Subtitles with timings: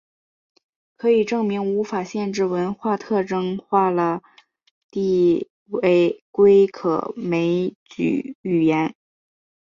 [0.97, 4.23] 可以证明无限制文法特征化了
[4.89, 5.47] 递
[6.31, 8.95] 归可枚举语言。